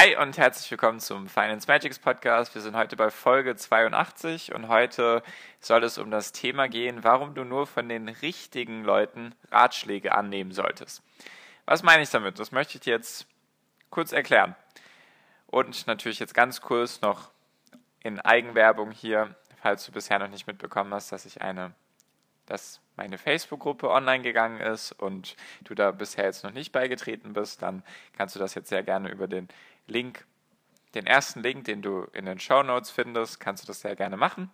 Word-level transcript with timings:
Hi 0.00 0.16
und 0.16 0.38
herzlich 0.38 0.70
willkommen 0.70 1.00
zum 1.00 1.26
Finance 1.26 1.66
Magics 1.66 1.98
Podcast. 1.98 2.54
Wir 2.54 2.62
sind 2.62 2.76
heute 2.76 2.94
bei 2.94 3.10
Folge 3.10 3.56
82 3.56 4.54
und 4.54 4.68
heute 4.68 5.24
soll 5.58 5.82
es 5.82 5.98
um 5.98 6.12
das 6.12 6.30
Thema 6.30 6.68
gehen, 6.68 7.02
warum 7.02 7.34
du 7.34 7.42
nur 7.42 7.66
von 7.66 7.88
den 7.88 8.08
richtigen 8.08 8.84
Leuten 8.84 9.34
Ratschläge 9.50 10.14
annehmen 10.14 10.52
solltest. 10.52 11.02
Was 11.64 11.82
meine 11.82 12.04
ich 12.04 12.10
damit? 12.10 12.38
Das 12.38 12.52
möchte 12.52 12.76
ich 12.76 12.82
dir 12.82 12.92
jetzt 12.92 13.26
kurz 13.90 14.12
erklären. 14.12 14.54
Und 15.48 15.88
natürlich 15.88 16.20
jetzt 16.20 16.32
ganz 16.32 16.60
kurz 16.60 17.00
noch 17.00 17.32
in 18.00 18.20
Eigenwerbung 18.20 18.92
hier, 18.92 19.34
falls 19.60 19.84
du 19.84 19.90
bisher 19.90 20.20
noch 20.20 20.28
nicht 20.28 20.46
mitbekommen 20.46 20.94
hast, 20.94 21.10
dass 21.10 21.26
ich 21.26 21.42
eine, 21.42 21.74
dass 22.46 22.80
meine 22.94 23.18
Facebook-Gruppe 23.18 23.90
online 23.90 24.22
gegangen 24.22 24.60
ist 24.60 24.92
und 24.92 25.34
du 25.64 25.74
da 25.74 25.90
bisher 25.90 26.26
jetzt 26.26 26.44
noch 26.44 26.52
nicht 26.52 26.70
beigetreten 26.70 27.32
bist, 27.32 27.62
dann 27.62 27.82
kannst 28.16 28.36
du 28.36 28.38
das 28.38 28.54
jetzt 28.54 28.68
sehr 28.68 28.84
gerne 28.84 29.10
über 29.10 29.26
den 29.26 29.48
Link, 29.88 30.24
den 30.94 31.06
ersten 31.06 31.42
Link, 31.42 31.64
den 31.64 31.82
du 31.82 32.04
in 32.12 32.26
den 32.26 32.38
Show 32.40 32.62
Notes 32.62 32.90
findest, 32.90 33.40
kannst 33.40 33.64
du 33.64 33.66
das 33.66 33.80
sehr 33.80 33.96
gerne 33.96 34.16
machen. 34.16 34.50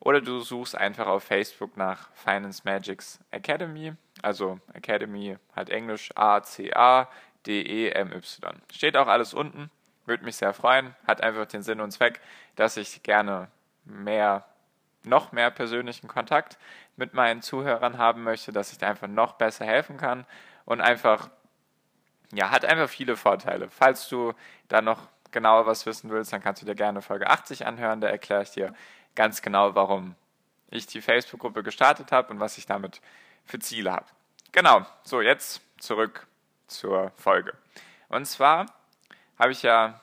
Oder 0.00 0.20
du 0.22 0.40
suchst 0.40 0.74
einfach 0.76 1.06
auf 1.06 1.22
Facebook 1.24 1.76
nach 1.76 2.08
Finance 2.14 2.62
Magics 2.64 3.20
Academy, 3.30 3.92
also 4.22 4.58
Academy 4.72 5.36
halt 5.54 5.68
Englisch 5.68 6.10
A-C-A-D-E-M-Y. 6.14 7.02
Steht 8.72 8.96
auch 8.96 9.08
alles 9.08 9.34
unten, 9.34 9.70
würde 10.06 10.24
mich 10.24 10.36
sehr 10.36 10.54
freuen, 10.54 10.96
hat 11.06 11.22
einfach 11.22 11.44
den 11.46 11.62
Sinn 11.62 11.82
und 11.82 11.90
Zweck, 11.90 12.22
dass 12.56 12.78
ich 12.78 13.02
gerne 13.02 13.48
mehr, 13.84 14.46
noch 15.04 15.32
mehr 15.32 15.50
persönlichen 15.50 16.08
Kontakt 16.08 16.58
mit 16.96 17.12
meinen 17.12 17.42
Zuhörern 17.42 17.98
haben 17.98 18.22
möchte, 18.22 18.52
dass 18.52 18.72
ich 18.72 18.78
da 18.78 18.88
einfach 18.88 19.08
noch 19.08 19.34
besser 19.34 19.66
helfen 19.66 19.98
kann 19.98 20.24
und 20.64 20.80
einfach 20.80 21.28
ja, 22.32 22.50
hat 22.50 22.64
einfach 22.64 22.88
viele 22.88 23.16
Vorteile. 23.16 23.68
Falls 23.70 24.08
du 24.08 24.32
da 24.68 24.80
noch 24.80 25.08
genauer 25.30 25.66
was 25.66 25.86
wissen 25.86 26.10
willst, 26.10 26.32
dann 26.32 26.42
kannst 26.42 26.62
du 26.62 26.66
dir 26.66 26.74
gerne 26.74 27.02
Folge 27.02 27.28
80 27.28 27.66
anhören. 27.66 28.00
Da 28.00 28.08
erkläre 28.08 28.42
ich 28.42 28.50
dir 28.50 28.74
ganz 29.14 29.42
genau, 29.42 29.74
warum 29.74 30.14
ich 30.70 30.86
die 30.86 31.00
Facebook-Gruppe 31.00 31.62
gestartet 31.62 32.12
habe 32.12 32.32
und 32.32 32.40
was 32.40 32.58
ich 32.58 32.66
damit 32.66 33.00
für 33.44 33.58
Ziele 33.58 33.92
habe. 33.92 34.06
Genau, 34.52 34.86
so 35.02 35.20
jetzt 35.20 35.62
zurück 35.78 36.26
zur 36.66 37.10
Folge. 37.16 37.54
Und 38.08 38.26
zwar 38.26 38.66
habe 39.38 39.52
ich 39.52 39.62
ja, 39.62 40.00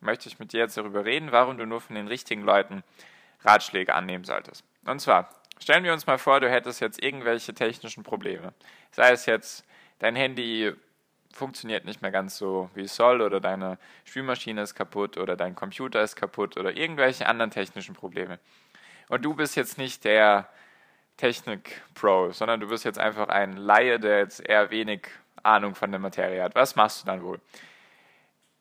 möchte 0.00 0.28
ich 0.28 0.38
mit 0.38 0.52
dir 0.52 0.60
jetzt 0.60 0.76
darüber 0.76 1.04
reden, 1.04 1.32
warum 1.32 1.58
du 1.58 1.66
nur 1.66 1.80
von 1.80 1.96
den 1.96 2.08
richtigen 2.08 2.42
Leuten 2.42 2.82
Ratschläge 3.40 3.94
annehmen 3.94 4.24
solltest. 4.24 4.64
Und 4.84 5.00
zwar, 5.00 5.28
stellen 5.58 5.84
wir 5.84 5.92
uns 5.92 6.06
mal 6.06 6.18
vor, 6.18 6.40
du 6.40 6.50
hättest 6.50 6.80
jetzt 6.80 7.02
irgendwelche 7.02 7.54
technischen 7.54 8.02
Probleme. 8.02 8.52
Sei 8.90 9.10
es 9.10 9.26
jetzt, 9.26 9.64
dein 9.98 10.16
Handy 10.16 10.72
funktioniert 11.32 11.84
nicht 11.84 12.02
mehr 12.02 12.10
ganz 12.10 12.36
so, 12.36 12.70
wie 12.74 12.82
es 12.82 12.94
soll, 12.94 13.20
oder 13.20 13.40
deine 13.40 13.78
Spülmaschine 14.04 14.62
ist 14.62 14.74
kaputt, 14.74 15.18
oder 15.18 15.36
dein 15.36 15.54
Computer 15.54 16.02
ist 16.02 16.16
kaputt, 16.16 16.56
oder 16.56 16.76
irgendwelche 16.76 17.26
anderen 17.26 17.50
technischen 17.50 17.94
Probleme. 17.94 18.38
Und 19.08 19.24
du 19.24 19.34
bist 19.34 19.56
jetzt 19.56 19.78
nicht 19.78 20.04
der 20.04 20.48
Technik-Pro, 21.16 22.32
sondern 22.32 22.60
du 22.60 22.68
bist 22.68 22.84
jetzt 22.84 22.98
einfach 22.98 23.28
ein 23.28 23.56
Laie, 23.56 24.00
der 24.00 24.18
jetzt 24.18 24.40
eher 24.40 24.70
wenig 24.70 25.08
Ahnung 25.42 25.74
von 25.74 25.90
der 25.90 26.00
Materie 26.00 26.42
hat. 26.42 26.54
Was 26.54 26.76
machst 26.76 27.02
du 27.02 27.06
dann 27.06 27.22
wohl? 27.22 27.40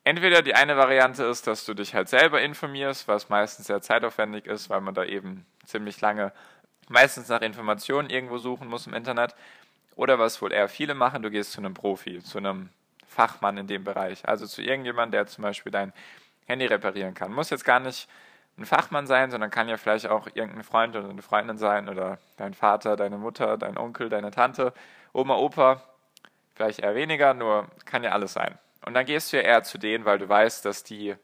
Entweder 0.03 0.41
die 0.41 0.55
eine 0.55 0.77
Variante 0.77 1.23
ist, 1.25 1.45
dass 1.45 1.63
du 1.65 1.73
dich 1.73 1.93
halt 1.93 2.09
selber 2.09 2.41
informierst, 2.41 3.07
was 3.07 3.29
meistens 3.29 3.67
sehr 3.67 3.81
zeitaufwendig 3.81 4.47
ist, 4.47 4.69
weil 4.69 4.81
man 4.81 4.95
da 4.95 5.03
eben 5.03 5.45
ziemlich 5.65 6.01
lange 6.01 6.33
meistens 6.89 7.29
nach 7.29 7.41
Informationen 7.41 8.09
irgendwo 8.09 8.37
suchen 8.37 8.67
muss 8.67 8.87
im 8.87 8.93
Internet. 8.93 9.35
Oder 9.95 10.19
was 10.19 10.41
wohl 10.41 10.51
eher 10.51 10.69
viele 10.69 10.93
machen, 10.93 11.21
du 11.21 11.29
gehst 11.29 11.51
zu 11.51 11.59
einem 11.59 11.73
Profi, 11.73 12.21
zu 12.23 12.37
einem 12.37 12.69
Fachmann 13.05 13.57
in 13.57 13.67
dem 13.67 13.83
Bereich. 13.83 14.27
Also 14.27 14.47
zu 14.47 14.61
irgendjemandem, 14.61 15.11
der 15.11 15.27
zum 15.27 15.43
Beispiel 15.43 15.71
dein 15.71 15.93
Handy 16.45 16.65
reparieren 16.65 17.13
kann. 17.13 17.33
Muss 17.33 17.49
jetzt 17.49 17.65
gar 17.65 17.79
nicht 17.79 18.07
ein 18.57 18.65
Fachmann 18.65 19.07
sein, 19.07 19.31
sondern 19.31 19.49
kann 19.49 19.69
ja 19.69 19.77
vielleicht 19.77 20.07
auch 20.07 20.27
irgendein 20.33 20.63
Freund 20.63 20.95
oder 20.95 21.09
eine 21.09 21.21
Freundin 21.21 21.57
sein 21.57 21.89
oder 21.89 22.19
dein 22.37 22.53
Vater, 22.53 22.95
deine 22.95 23.17
Mutter, 23.17 23.57
dein 23.57 23.77
Onkel, 23.77 24.09
deine 24.09 24.31
Tante, 24.31 24.73
Oma, 25.13 25.35
Opa. 25.35 25.81
Vielleicht 26.55 26.79
eher 26.79 26.95
weniger, 26.95 27.33
nur 27.33 27.67
kann 27.85 28.03
ja 28.03 28.11
alles 28.11 28.33
sein. 28.33 28.57
Und 28.85 28.93
dann 28.93 29.05
gehst 29.05 29.31
du 29.31 29.37
ja 29.37 29.43
eher 29.43 29.63
zu 29.63 29.77
denen, 29.77 30.05
weil 30.05 30.17
du 30.17 30.27
weißt, 30.27 30.65
dass 30.65 30.83
die 30.83 31.15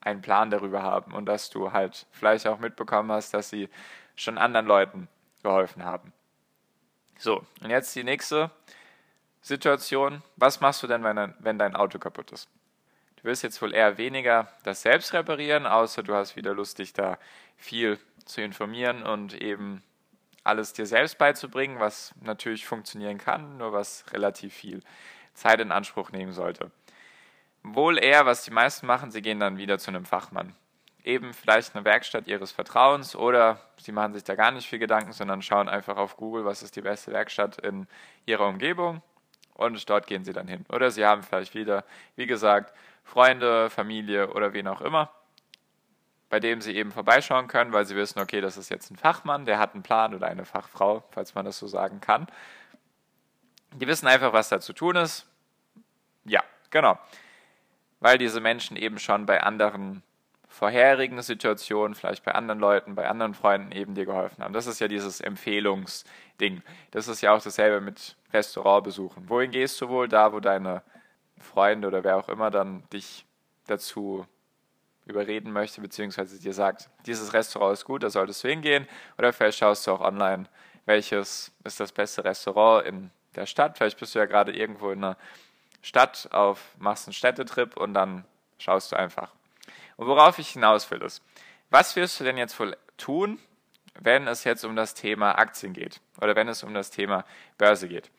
einen 0.00 0.22
Plan 0.22 0.50
darüber 0.50 0.82
haben 0.82 1.12
und 1.12 1.26
dass 1.26 1.50
du 1.50 1.72
halt 1.72 2.06
vielleicht 2.12 2.46
auch 2.46 2.58
mitbekommen 2.58 3.10
hast, 3.10 3.34
dass 3.34 3.50
sie 3.50 3.68
schon 4.14 4.38
anderen 4.38 4.66
Leuten 4.66 5.08
geholfen 5.42 5.84
haben. 5.84 6.12
So, 7.18 7.44
und 7.62 7.70
jetzt 7.70 7.94
die 7.94 8.04
nächste 8.04 8.50
Situation. 9.40 10.22
Was 10.36 10.60
machst 10.60 10.82
du 10.82 10.86
denn, 10.86 11.04
wenn, 11.04 11.34
wenn 11.38 11.58
dein 11.58 11.76
Auto 11.76 11.98
kaputt 11.98 12.32
ist? 12.32 12.48
Du 13.16 13.24
wirst 13.24 13.42
jetzt 13.42 13.60
wohl 13.62 13.74
eher 13.74 13.96
weniger 13.96 14.48
das 14.64 14.82
selbst 14.82 15.12
reparieren, 15.12 15.66
außer 15.66 16.02
du 16.02 16.14
hast 16.14 16.36
wieder 16.36 16.52
Lust, 16.52 16.78
dich 16.78 16.92
da 16.92 17.18
viel 17.56 17.98
zu 18.24 18.42
informieren 18.42 19.02
und 19.02 19.40
eben 19.40 19.82
alles 20.44 20.72
dir 20.72 20.86
selbst 20.86 21.18
beizubringen, 21.18 21.80
was 21.80 22.14
natürlich 22.20 22.66
funktionieren 22.66 23.18
kann, 23.18 23.56
nur 23.56 23.72
was 23.72 24.04
relativ 24.12 24.54
viel 24.54 24.82
Zeit 25.34 25.60
in 25.60 25.72
Anspruch 25.72 26.10
nehmen 26.10 26.32
sollte. 26.32 26.70
Wohl 27.62 27.98
eher, 27.98 28.26
was 28.26 28.44
die 28.44 28.52
meisten 28.52 28.86
machen, 28.86 29.10
sie 29.10 29.22
gehen 29.22 29.40
dann 29.40 29.58
wieder 29.58 29.78
zu 29.78 29.90
einem 29.90 30.04
Fachmann 30.04 30.54
eben 31.06 31.32
vielleicht 31.32 31.74
eine 31.74 31.84
Werkstatt 31.84 32.26
ihres 32.26 32.50
Vertrauens 32.50 33.14
oder 33.14 33.60
sie 33.78 33.92
machen 33.92 34.12
sich 34.12 34.24
da 34.24 34.34
gar 34.34 34.50
nicht 34.50 34.68
viel 34.68 34.80
Gedanken, 34.80 35.12
sondern 35.12 35.40
schauen 35.40 35.68
einfach 35.68 35.96
auf 35.96 36.16
Google, 36.16 36.44
was 36.44 36.62
ist 36.62 36.74
die 36.74 36.82
beste 36.82 37.12
Werkstatt 37.12 37.58
in 37.58 37.86
ihrer 38.26 38.46
Umgebung 38.46 39.02
und 39.54 39.88
dort 39.88 40.06
gehen 40.06 40.24
sie 40.24 40.32
dann 40.32 40.48
hin. 40.48 40.66
Oder 40.68 40.90
sie 40.90 41.06
haben 41.06 41.22
vielleicht 41.22 41.54
wieder, 41.54 41.84
wie 42.16 42.26
gesagt, 42.26 42.74
Freunde, 43.04 43.70
Familie 43.70 44.32
oder 44.32 44.52
wen 44.52 44.66
auch 44.66 44.80
immer, 44.80 45.10
bei 46.28 46.40
dem 46.40 46.60
sie 46.60 46.74
eben 46.74 46.90
vorbeischauen 46.90 47.46
können, 47.46 47.72
weil 47.72 47.86
sie 47.86 47.94
wissen, 47.94 48.18
okay, 48.18 48.40
das 48.40 48.56
ist 48.56 48.68
jetzt 48.68 48.90
ein 48.90 48.96
Fachmann, 48.96 49.46
der 49.46 49.60
hat 49.60 49.74
einen 49.74 49.84
Plan 49.84 50.12
oder 50.12 50.26
eine 50.26 50.44
Fachfrau, 50.44 51.04
falls 51.12 51.36
man 51.36 51.44
das 51.44 51.56
so 51.56 51.68
sagen 51.68 52.00
kann. 52.00 52.26
Die 53.74 53.86
wissen 53.86 54.08
einfach, 54.08 54.32
was 54.32 54.48
da 54.48 54.58
zu 54.58 54.72
tun 54.72 54.96
ist. 54.96 55.24
Ja, 56.24 56.42
genau. 56.70 56.98
Weil 58.00 58.18
diese 58.18 58.40
Menschen 58.40 58.76
eben 58.76 58.98
schon 58.98 59.24
bei 59.24 59.42
anderen 59.42 60.02
vorherigen 60.56 61.20
Situationen, 61.20 61.94
vielleicht 61.94 62.24
bei 62.24 62.34
anderen 62.34 62.58
Leuten, 62.58 62.94
bei 62.94 63.06
anderen 63.06 63.34
Freunden 63.34 63.72
eben 63.72 63.94
dir 63.94 64.06
geholfen 64.06 64.42
haben. 64.42 64.54
Das 64.54 64.66
ist 64.66 64.80
ja 64.80 64.88
dieses 64.88 65.20
Empfehlungsding. 65.20 66.62
Das 66.92 67.08
ist 67.08 67.20
ja 67.20 67.34
auch 67.34 67.42
dasselbe 67.42 67.82
mit 67.82 68.16
Restaurantbesuchen. 68.32 69.28
Wohin 69.28 69.50
gehst 69.50 69.78
du 69.82 69.90
wohl? 69.90 70.08
Da, 70.08 70.32
wo 70.32 70.40
deine 70.40 70.82
Freunde 71.38 71.88
oder 71.88 72.04
wer 72.04 72.16
auch 72.16 72.30
immer 72.30 72.50
dann 72.50 72.84
dich 72.90 73.26
dazu 73.66 74.26
überreden 75.04 75.52
möchte, 75.52 75.82
beziehungsweise 75.82 76.40
dir 76.40 76.54
sagt, 76.54 76.88
dieses 77.04 77.34
Restaurant 77.34 77.74
ist 77.74 77.84
gut, 77.84 78.02
da 78.02 78.08
solltest 78.08 78.42
du 78.42 78.48
hingehen. 78.48 78.88
Oder 79.18 79.34
vielleicht 79.34 79.58
schaust 79.58 79.86
du 79.86 79.90
auch 79.90 80.00
online, 80.00 80.46
welches 80.86 81.52
ist 81.64 81.80
das 81.80 81.92
beste 81.92 82.24
Restaurant 82.24 82.86
in 82.86 83.10
der 83.34 83.44
Stadt. 83.44 83.76
Vielleicht 83.76 83.98
bist 83.98 84.14
du 84.14 84.20
ja 84.20 84.24
gerade 84.24 84.56
irgendwo 84.56 84.90
in 84.90 85.04
einer 85.04 85.18
Stadt 85.82 86.30
auf, 86.32 86.74
machst 86.78 87.08
einen 87.08 87.12
Städtetrip 87.12 87.76
und 87.76 87.92
dann 87.92 88.24
schaust 88.58 88.92
du 88.92 88.96
einfach, 88.96 89.35
und 89.96 90.06
worauf 90.06 90.38
ich 90.38 90.50
hinaus 90.50 90.90
will 90.90 91.02
ist, 91.02 91.22
was 91.70 91.96
wirst 91.96 92.20
du 92.20 92.24
denn 92.24 92.38
jetzt 92.38 92.58
wohl 92.60 92.76
tun, 92.96 93.38
wenn 93.98 94.28
es 94.28 94.44
jetzt 94.44 94.64
um 94.64 94.76
das 94.76 94.94
Thema 94.94 95.32
Aktien 95.38 95.72
geht 95.72 96.00
oder 96.20 96.36
wenn 96.36 96.48
es 96.48 96.62
um 96.62 96.74
das 96.74 96.90
Thema 96.90 97.24
Börse 97.58 97.88
geht? 97.88 98.10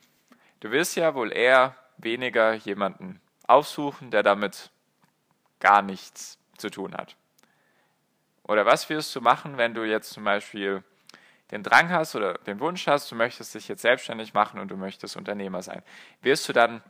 Du 0.60 0.70
wirst 0.70 0.96
ja 0.96 1.14
wohl 1.14 1.32
eher 1.32 1.76
weniger 1.98 2.52
jemanden 2.54 3.20
aufsuchen, 3.46 4.10
der 4.10 4.22
damit 4.22 4.70
gar 5.60 5.82
nichts 5.82 6.38
zu 6.56 6.70
tun 6.70 6.94
hat. 6.94 7.16
Oder 8.42 8.66
was 8.66 8.88
wirst 8.88 9.14
du 9.14 9.20
machen, 9.20 9.56
wenn 9.56 9.74
du 9.74 9.84
jetzt 9.84 10.10
zum 10.10 10.24
Beispiel 10.24 10.82
den 11.50 11.62
Drang 11.62 11.90
hast 11.90 12.14
oder 12.14 12.34
den 12.34 12.60
Wunsch 12.60 12.86
hast, 12.86 13.10
du 13.10 13.14
möchtest 13.14 13.54
dich 13.54 13.68
jetzt 13.68 13.82
selbstständig 13.82 14.34
machen 14.34 14.60
und 14.60 14.68
du 14.68 14.76
möchtest 14.76 15.16
Unternehmer 15.16 15.62
sein? 15.62 15.82
Wirst 16.22 16.48
du 16.48 16.52
dann, 16.52 16.82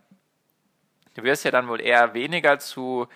du 1.15 1.23
wirst 1.23 1.45
ja 1.45 1.51
dann 1.51 1.69
wohl 1.69 1.81
eher 1.81 2.15
weniger 2.15 2.59
zu 2.59 3.09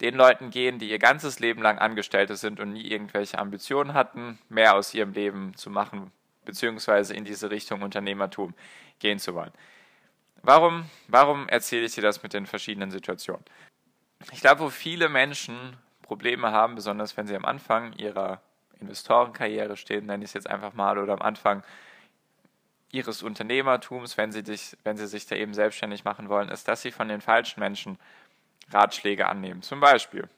den 0.00 0.14
Leuten 0.14 0.50
gehen, 0.50 0.78
die 0.78 0.90
ihr 0.90 0.98
ganzes 0.98 1.40
Leben 1.40 1.62
lang 1.62 1.78
Angestellte 1.78 2.36
sind 2.36 2.60
und 2.60 2.72
nie 2.72 2.86
irgendwelche 2.86 3.38
Ambitionen 3.38 3.94
hatten, 3.94 4.38
mehr 4.48 4.74
aus 4.74 4.94
ihrem 4.94 5.12
Leben 5.12 5.54
zu 5.56 5.70
machen, 5.70 6.10
beziehungsweise 6.44 7.14
in 7.14 7.24
diese 7.24 7.50
Richtung 7.50 7.82
Unternehmertum 7.82 8.54
gehen 8.98 9.18
zu 9.18 9.34
wollen. 9.34 9.52
warum, 10.42 10.86
warum 11.08 11.48
erzähle 11.48 11.86
ich 11.86 11.94
dir 11.94 12.02
das 12.02 12.22
mit 12.22 12.32
den 12.32 12.46
verschiedenen 12.46 12.90
Situationen? 12.90 13.44
Ich 14.32 14.40
glaube, 14.40 14.60
wo 14.60 14.70
viele 14.70 15.08
Menschen 15.08 15.76
Probleme 16.02 16.50
haben, 16.50 16.74
besonders 16.74 17.16
wenn 17.16 17.26
sie 17.26 17.36
am 17.36 17.44
Anfang 17.44 17.92
ihrer 17.94 18.40
Investorenkarriere 18.80 19.76
stehen, 19.76 20.06
nenne 20.06 20.24
ich 20.24 20.30
es 20.30 20.34
jetzt 20.34 20.50
einfach 20.50 20.72
mal, 20.72 20.98
oder 20.98 21.12
am 21.12 21.22
Anfang 21.22 21.62
ihres 22.90 23.22
Unternehmertums, 23.22 24.16
wenn 24.16 24.32
sie, 24.32 24.42
dich, 24.42 24.76
wenn 24.82 24.96
sie 24.96 25.06
sich 25.06 25.26
da 25.26 25.36
eben 25.36 25.54
selbstständig 25.54 26.04
machen 26.04 26.28
wollen, 26.28 26.48
ist, 26.48 26.66
dass 26.68 26.82
sie 26.82 26.90
von 26.90 27.08
den 27.08 27.20
falschen 27.20 27.60
Menschen 27.60 27.98
Ratschläge 28.72 29.28
annehmen. 29.28 29.62
Zum 29.62 29.80
Beispiel, 29.80 30.28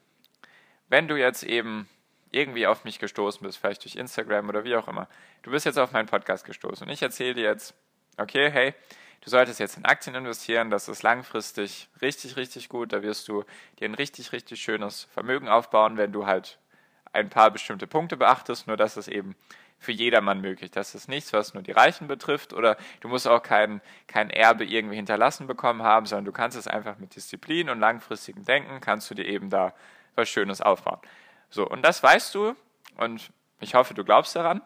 wenn 0.89 1.09
du 1.09 1.17
jetzt 1.17 1.43
eben 1.43 1.89
irgendwie 2.31 2.67
auf 2.67 2.85
mich 2.85 2.99
gestoßen 2.99 3.45
bist, 3.45 3.59
vielleicht 3.59 3.85
durch 3.85 3.97
Instagram 3.97 4.49
oder 4.49 4.65
wie 4.65 4.77
auch 4.77 4.89
immer, 4.89 5.09
du 5.43 5.51
bist 5.51 5.67
jetzt 5.67 5.79
auf 5.79 5.93
meinen 5.93 6.07
Podcast 6.07 6.45
gestoßen 6.45 6.87
und 6.87 6.93
ich 6.93 7.03
erzähle 7.03 7.35
dir 7.35 7.45
jetzt, 7.45 7.75
okay, 8.17 8.51
hey, 8.51 8.75
du 9.21 9.31
solltest 9.31 9.61
jetzt 9.61 9.77
in 9.77 9.85
Aktien 9.85 10.17
investieren, 10.17 10.71
das 10.71 10.89
ist 10.89 11.03
langfristig 11.03 11.89
richtig, 12.01 12.37
richtig 12.37 12.69
gut, 12.69 12.93
da 12.93 13.03
wirst 13.03 13.29
du 13.29 13.45
dir 13.79 13.89
ein 13.89 13.95
richtig, 13.95 14.33
richtig 14.33 14.63
schönes 14.63 15.05
Vermögen 15.13 15.49
aufbauen, 15.49 15.97
wenn 15.97 16.13
du 16.13 16.27
halt 16.27 16.59
ein 17.13 17.29
paar 17.29 17.51
bestimmte 17.51 17.87
Punkte 17.87 18.17
beachtest, 18.17 18.67
nur 18.67 18.77
dass 18.77 18.97
es 18.97 19.09
eben 19.09 19.37
für 19.83 19.93
jedermann 19.93 20.41
möglich. 20.41 20.71
Das 20.71 20.95
ist 20.95 21.09
nichts, 21.09 21.33
was 21.33 21.55
nur 21.55 21.63
die 21.63 21.73
Reichen 21.73 22.07
betrifft 22.07 22.53
oder 22.53 22.77
du 23.01 23.09
musst 23.09 23.27
auch 23.27 23.43
kein, 23.43 23.81
kein 24.07 24.31
Erbe 24.31 24.65
irgendwie 24.65 24.97
hinterlassen 24.97 25.47
bekommen 25.47 25.83
haben, 25.83 26.07
sondern 26.07 26.25
du 26.25 26.33
kannst 26.33 26.57
es 26.57 26.69
einfach 26.69 26.99
mit 26.99 27.17
Disziplin 27.17 27.69
und 27.69 27.81
langfristigem 27.81 28.45
Denken, 28.45 28.81
kannst 28.81 29.11
du 29.11 29.15
dir 29.15 29.27
eben 29.27 29.51
da 29.51 29.75
was 30.15 30.29
Schönes 30.29 30.61
aufbauen. 30.61 31.01
So, 31.51 31.69
und 31.69 31.83
das 31.83 32.03
weißt 32.03 32.35
du 32.35 32.55
und 32.97 33.31
ich 33.61 33.75
hoffe, 33.75 33.95
du 33.95 34.05
glaubst 34.05 34.37
daran. 34.37 34.63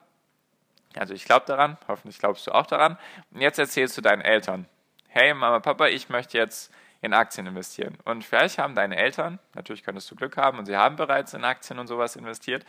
Also 0.94 1.14
ich 1.14 1.24
glaube 1.24 1.46
daran, 1.46 1.76
hoffentlich 1.88 2.18
glaubst 2.18 2.46
du 2.46 2.52
auch 2.52 2.66
daran. 2.66 2.98
Und 3.30 3.40
jetzt 3.40 3.58
erzählst 3.58 3.96
du 3.96 4.02
deinen 4.02 4.22
Eltern, 4.22 4.66
hey 5.08 5.34
Mama, 5.34 5.60
Papa, 5.60 5.86
ich 5.88 6.08
möchte 6.08 6.38
jetzt 6.38 6.72
in 7.02 7.12
Aktien 7.12 7.46
investieren. 7.46 7.98
Und 8.04 8.24
vielleicht 8.24 8.58
haben 8.58 8.74
deine 8.74 8.96
Eltern, 8.96 9.38
natürlich 9.54 9.82
könntest 9.82 10.10
du 10.10 10.16
Glück 10.16 10.36
haben 10.36 10.58
und 10.58 10.66
sie 10.66 10.76
haben 10.76 10.96
bereits 10.96 11.34
in 11.34 11.44
Aktien 11.44 11.78
und 11.78 11.86
sowas 11.86 12.16
investiert. 12.16 12.64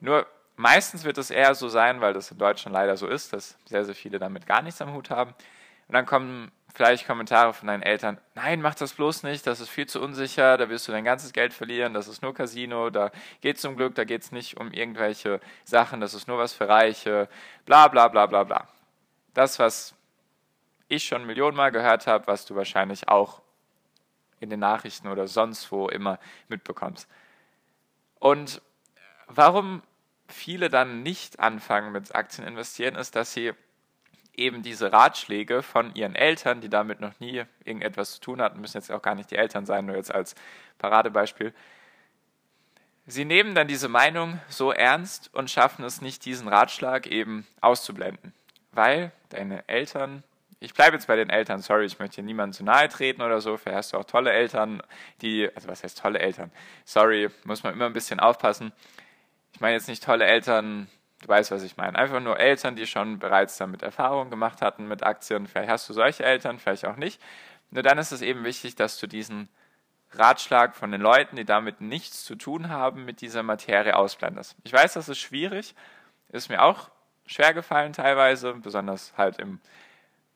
Nur 0.00 0.26
meistens 0.56 1.04
wird 1.04 1.18
es 1.18 1.30
eher 1.30 1.54
so 1.54 1.68
sein, 1.68 2.00
weil 2.00 2.12
das 2.12 2.30
in 2.30 2.38
Deutschland 2.38 2.74
leider 2.74 2.96
so 2.96 3.06
ist, 3.06 3.32
dass 3.32 3.56
sehr, 3.66 3.84
sehr 3.84 3.94
viele 3.94 4.18
damit 4.18 4.46
gar 4.46 4.62
nichts 4.62 4.80
am 4.80 4.92
Hut 4.92 5.10
haben. 5.10 5.34
Und 5.88 5.94
dann 5.94 6.06
kommen 6.06 6.50
vielleicht 6.74 7.06
Kommentare 7.06 7.54
von 7.54 7.68
deinen 7.68 7.82
Eltern, 7.82 8.18
nein, 8.34 8.60
mach 8.60 8.74
das 8.74 8.92
bloß 8.92 9.22
nicht, 9.22 9.46
das 9.46 9.60
ist 9.60 9.70
viel 9.70 9.86
zu 9.86 10.00
unsicher, 10.00 10.58
da 10.58 10.68
wirst 10.68 10.86
du 10.86 10.92
dein 10.92 11.04
ganzes 11.04 11.32
Geld 11.32 11.54
verlieren, 11.54 11.94
das 11.94 12.06
ist 12.06 12.20
nur 12.20 12.34
Casino, 12.34 12.90
da 12.90 13.10
geht 13.40 13.56
es 13.56 13.62
zum 13.62 13.76
Glück, 13.76 13.94
da 13.94 14.04
geht 14.04 14.22
es 14.22 14.32
nicht 14.32 14.58
um 14.58 14.72
irgendwelche 14.72 15.40
Sachen, 15.64 16.00
das 16.00 16.12
ist 16.12 16.28
nur 16.28 16.36
was 16.36 16.52
für 16.52 16.68
Reiche, 16.68 17.28
bla 17.64 17.88
bla 17.88 18.08
bla 18.08 18.26
bla 18.26 18.44
bla. 18.44 18.68
Das, 19.32 19.58
was 19.58 19.94
ich 20.88 21.04
schon 21.04 21.24
Millionenmal 21.24 21.72
gehört 21.72 22.06
habe, 22.06 22.26
was 22.26 22.44
du 22.44 22.54
wahrscheinlich 22.56 23.08
auch 23.08 23.40
in 24.38 24.50
den 24.50 24.60
Nachrichten 24.60 25.08
oder 25.08 25.26
sonst 25.26 25.72
wo 25.72 25.88
immer 25.88 26.18
mitbekommst. 26.48 27.08
Und 28.18 28.60
warum 29.28 29.82
viele 30.28 30.68
dann 30.70 31.02
nicht 31.02 31.40
anfangen 31.40 31.92
mit 31.92 32.14
Aktien 32.14 32.46
investieren, 32.46 32.94
ist, 32.94 33.16
dass 33.16 33.32
sie 33.32 33.52
eben 34.34 34.62
diese 34.62 34.92
Ratschläge 34.92 35.62
von 35.62 35.94
ihren 35.94 36.14
Eltern, 36.14 36.60
die 36.60 36.68
damit 36.68 37.00
noch 37.00 37.18
nie 37.20 37.44
irgendetwas 37.64 38.14
zu 38.14 38.20
tun 38.20 38.42
hatten, 38.42 38.60
müssen 38.60 38.76
jetzt 38.76 38.92
auch 38.92 39.02
gar 39.02 39.14
nicht 39.14 39.30
die 39.30 39.36
Eltern 39.36 39.64
sein, 39.64 39.86
nur 39.86 39.96
jetzt 39.96 40.14
als 40.14 40.34
Paradebeispiel. 40.78 41.54
Sie 43.06 43.24
nehmen 43.24 43.54
dann 43.54 43.68
diese 43.68 43.88
Meinung 43.88 44.40
so 44.48 44.72
ernst 44.72 45.32
und 45.32 45.50
schaffen 45.50 45.84
es 45.84 46.02
nicht, 46.02 46.24
diesen 46.24 46.48
Ratschlag 46.48 47.06
eben 47.06 47.46
auszublenden, 47.60 48.34
weil 48.72 49.12
deine 49.30 49.66
Eltern 49.68 50.22
ich 50.58 50.72
bleibe 50.72 50.96
jetzt 50.96 51.06
bei 51.06 51.16
den 51.16 51.28
Eltern, 51.28 51.60
sorry, 51.60 51.84
ich 51.84 51.98
möchte 51.98 52.16
hier 52.16 52.24
niemandem 52.24 52.54
zu 52.54 52.64
nahe 52.64 52.88
treten 52.88 53.22
oder 53.22 53.40
so, 53.40 53.56
vielleicht 53.56 53.76
hast 53.76 53.92
du 53.92 53.98
auch 53.98 54.04
tolle 54.04 54.32
Eltern, 54.32 54.82
die, 55.20 55.50
also 55.54 55.68
was 55.68 55.82
heißt 55.82 55.98
tolle 55.98 56.18
Eltern? 56.18 56.50
Sorry, 56.84 57.28
muss 57.44 57.62
man 57.62 57.74
immer 57.74 57.86
ein 57.86 57.92
bisschen 57.92 58.20
aufpassen. 58.20 58.72
Ich 59.56 59.60
meine 59.62 59.72
jetzt 59.72 59.88
nicht 59.88 60.04
tolle 60.04 60.26
Eltern, 60.26 60.86
du 61.22 61.28
weißt, 61.28 61.50
was 61.50 61.62
ich 61.62 61.78
meine. 61.78 61.98
Einfach 61.98 62.20
nur 62.20 62.38
Eltern, 62.38 62.76
die 62.76 62.86
schon 62.86 63.18
bereits 63.18 63.56
damit 63.56 63.82
Erfahrung 63.82 64.28
gemacht 64.28 64.60
hatten 64.60 64.86
mit 64.86 65.02
Aktien. 65.02 65.46
Vielleicht 65.46 65.70
hast 65.70 65.88
du 65.88 65.94
solche 65.94 66.26
Eltern, 66.26 66.58
vielleicht 66.58 66.84
auch 66.84 66.96
nicht. 66.96 67.22
Nur 67.70 67.82
dann 67.82 67.96
ist 67.96 68.12
es 68.12 68.20
eben 68.20 68.44
wichtig, 68.44 68.76
dass 68.76 68.98
du 68.98 69.06
diesen 69.06 69.48
Ratschlag 70.12 70.76
von 70.76 70.92
den 70.92 71.00
Leuten, 71.00 71.36
die 71.36 71.46
damit 71.46 71.80
nichts 71.80 72.22
zu 72.22 72.34
tun 72.34 72.68
haben, 72.68 73.06
mit 73.06 73.22
dieser 73.22 73.42
Materie 73.42 73.96
ausblendest. 73.96 74.56
Ich 74.64 74.74
weiß, 74.74 74.92
das 74.92 75.08
ist 75.08 75.20
schwierig, 75.20 75.74
ist 76.28 76.50
mir 76.50 76.62
auch 76.62 76.90
schwer 77.24 77.54
gefallen 77.54 77.94
teilweise, 77.94 78.52
besonders 78.52 79.14
halt 79.16 79.38
im 79.38 79.58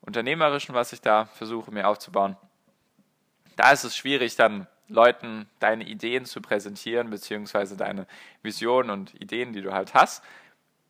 Unternehmerischen, 0.01 0.73
was 0.73 0.93
ich 0.93 1.01
da 1.01 1.25
versuche 1.25 1.69
mir 1.69 1.87
aufzubauen. 1.87 2.37
Da 3.55 3.71
ist 3.71 3.83
es 3.83 3.95
schwierig, 3.95 4.35
dann 4.35 4.65
Leuten 4.91 5.47
deine 5.59 5.85
Ideen 5.85 6.25
zu 6.25 6.41
präsentieren, 6.41 7.09
beziehungsweise 7.09 7.77
deine 7.77 8.07
Visionen 8.43 8.89
und 8.89 9.13
Ideen, 9.21 9.53
die 9.53 9.61
du 9.61 9.73
halt 9.73 9.93
hast, 9.93 10.23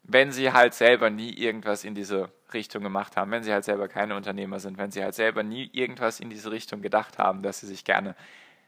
wenn 0.04 0.32
sie 0.32 0.52
halt 0.52 0.74
selber 0.74 1.10
nie 1.10 1.32
irgendwas 1.34 1.84
in 1.84 1.96
diese 1.96 2.30
Richtung 2.54 2.84
gemacht 2.84 3.16
haben, 3.16 3.32
wenn 3.32 3.44
sie 3.44 3.54
halt 3.54 3.64
selber 3.64 3.88
keine 3.88 4.16
Unternehmer 4.16 4.60
sind, 4.60 4.78
wenn 4.78 4.92
sie 4.92 5.04
halt 5.04 5.16
selber 5.16 5.44
nie 5.44 5.70
irgendwas 5.74 6.20
in 6.20 6.30
diese 6.30 6.52
Richtung 6.52 6.82
gedacht 6.82 7.18
haben, 7.18 7.44
dass 7.44 7.60
sie 7.60 7.68
sich 7.68 7.86
gerne 7.86 8.16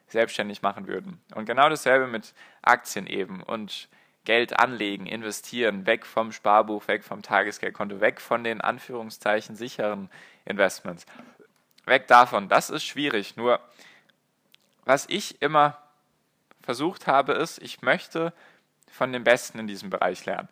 selbstständig 0.07 0.61
machen 0.61 0.87
würden. 0.87 1.19
Und 1.35 1.45
genau 1.45 1.69
dasselbe 1.69 2.07
mit 2.07 2.33
Aktien 2.61 3.07
eben 3.07 3.41
und 3.41 3.89
Geld 4.25 4.57
anlegen, 4.57 5.05
investieren, 5.05 5.85
weg 5.85 6.05
vom 6.05 6.31
Sparbuch, 6.31 6.87
weg 6.87 7.03
vom 7.03 7.21
Tagesgeldkonto, 7.21 7.99
weg 7.99 8.21
von 8.21 8.43
den 8.43 8.61
Anführungszeichen 8.61 9.55
sicheren 9.55 10.09
Investments. 10.45 11.05
Weg 11.85 12.07
davon. 12.07 12.47
Das 12.47 12.69
ist 12.69 12.85
schwierig. 12.85 13.35
Nur, 13.35 13.59
was 14.85 15.05
ich 15.09 15.41
immer 15.41 15.77
versucht 16.61 17.07
habe, 17.07 17.33
ist, 17.33 17.61
ich 17.61 17.81
möchte 17.81 18.33
von 18.89 19.11
den 19.11 19.23
Besten 19.23 19.59
in 19.59 19.67
diesem 19.67 19.89
Bereich 19.89 20.25
lernen. 20.25 20.49